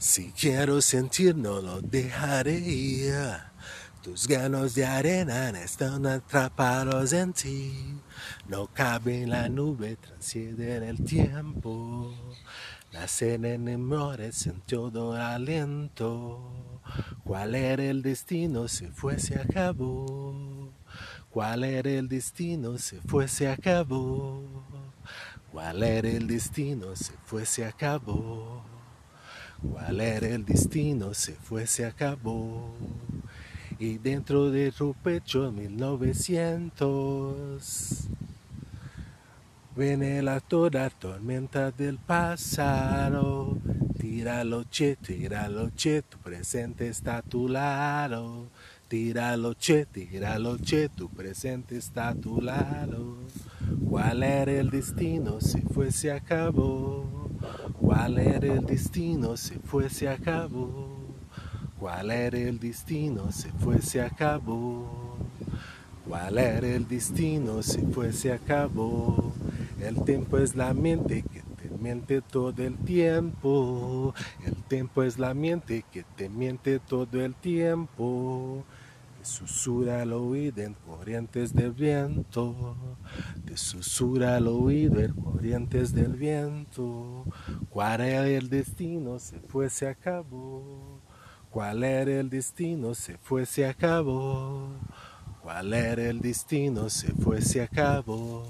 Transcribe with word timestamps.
Si 0.00 0.30
quiero 0.30 0.80
sentir 0.80 1.34
no 1.34 1.60
lo 1.60 1.80
dejaré. 1.82 3.12
Tus 4.00 4.28
ganos 4.28 4.76
de 4.76 4.86
arena 4.86 5.50
están 5.60 6.06
atrapados 6.06 7.12
en 7.12 7.32
ti. 7.32 7.98
No 8.46 8.68
cabe 8.68 9.22
en 9.24 9.30
la 9.30 9.48
nube, 9.48 9.96
transcienden 9.96 10.84
el 10.84 11.04
tiempo. 11.04 12.14
Nacen 12.92 13.44
enemores 13.44 14.46
en 14.46 14.60
todo 14.60 15.14
aliento. 15.14 16.48
¿Cuál 17.24 17.56
era 17.56 17.82
el 17.82 18.00
destino? 18.00 18.68
Se 18.68 18.92
fue, 18.92 19.18
se 19.18 19.34
acabó. 19.34 20.72
¿Cuál 21.28 21.64
era 21.64 21.90
el 21.90 22.08
destino? 22.08 22.78
Se 22.78 23.00
fue, 23.00 23.26
se 23.26 23.48
acabó. 23.48 24.44
¿Cuál 25.50 25.82
era 25.82 26.08
el 26.08 26.28
destino? 26.28 26.94
Se 26.94 27.14
fue, 27.24 27.44
se 27.44 27.64
acabó. 27.64 28.67
¿Cuál 29.60 30.00
era 30.00 30.28
el 30.28 30.44
destino? 30.44 31.14
Se 31.14 31.32
fue, 31.32 31.66
se 31.66 31.84
acabó. 31.84 32.70
Y 33.80 33.98
dentro 33.98 34.50
de 34.50 34.70
tu 34.70 34.94
pecho 34.94 35.50
1900 35.52 38.08
viene 39.76 40.22
la 40.22 40.40
toda 40.40 40.88
tormenta 40.90 41.72
del 41.72 41.98
pasado. 41.98 43.58
Tíralo 43.98 44.64
che, 44.70 44.96
tíralo 44.96 45.72
che, 45.76 46.02
tu 46.02 46.18
presente 46.18 46.88
está 46.88 47.18
a 47.18 47.22
tu 47.22 47.48
lado. 47.48 48.48
Tíralo 48.88 49.54
che, 49.58 49.86
tíralo 49.86 50.56
che, 50.64 50.88
tu 50.88 51.08
presente 51.08 51.76
está 51.76 52.08
a 52.08 52.14
tu 52.14 52.40
lado. 52.40 53.16
¿Cuál 53.88 54.22
era 54.22 54.52
el 54.52 54.70
destino? 54.70 55.40
Se 55.40 55.62
fue, 55.62 55.90
se 55.90 56.12
acabó. 56.12 57.17
¿Cuál 57.80 58.18
era 58.18 58.54
el 58.54 58.66
destino? 58.66 59.36
Se 59.36 59.58
fue, 59.58 59.88
se 59.90 60.08
acabó. 60.08 60.98
¿Cuál 61.78 62.10
era 62.10 62.38
el 62.38 62.58
destino? 62.58 63.30
Se 63.30 63.50
fue, 63.52 63.80
se 63.80 64.00
acabó. 64.00 65.16
¿Cuál 66.08 66.38
era 66.38 66.66
el 66.66 66.88
destino? 66.88 67.62
Se 67.62 67.82
fue, 67.82 68.12
se 68.12 68.32
acabó. 68.32 69.32
El 69.80 70.02
tiempo 70.04 70.38
es 70.38 70.56
la 70.56 70.74
mente 70.74 71.22
que 71.22 71.42
te 71.42 71.70
miente 71.78 72.20
todo 72.20 72.62
el 72.62 72.76
tiempo. 72.78 74.14
El 74.44 74.56
tiempo 74.64 75.02
es 75.02 75.18
la 75.18 75.34
mente 75.34 75.84
que 75.92 76.04
te 76.16 76.28
miente 76.28 76.78
todo 76.78 77.24
el 77.24 77.34
tiempo. 77.34 78.64
Susurra 79.22 80.02
al 80.02 80.12
oído 80.12 80.62
en 80.62 80.74
corrientes 80.74 81.54
del 81.54 81.72
viento. 81.72 82.76
Te 83.44 83.56
susurra 83.56 84.36
al 84.36 84.48
oído 84.48 85.00
en 85.00 85.12
corrientes 85.12 85.92
del 85.92 86.14
viento. 86.14 87.24
¿Cuál 87.68 88.00
era 88.02 88.28
el 88.28 88.48
destino? 88.48 89.18
Se 89.18 89.40
fue, 89.40 89.68
se 89.70 89.88
acabó. 89.88 91.00
¿Cuál 91.50 91.84
era 91.84 92.20
el 92.20 92.30
destino? 92.30 92.94
Se 92.94 93.18
fue, 93.18 93.46
se 93.46 93.66
acabó. 93.66 94.68
¿Cuál 95.42 95.72
era 95.72 96.02
el 96.08 96.20
destino? 96.20 96.88
Se 96.88 97.12
fue, 97.12 97.40
se 97.42 97.62
acabó. 97.62 98.44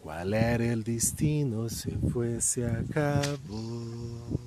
¿Cuál 0.00 0.34
era 0.34 0.64
el 0.64 0.84
destino? 0.84 1.68
Se 1.68 1.90
fue, 2.12 2.40
se 2.40 2.66
acabó. 2.66 4.43